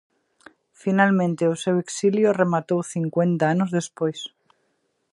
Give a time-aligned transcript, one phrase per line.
[0.81, 4.19] Finalmente o seu exilio rematou cincuenta anos despois.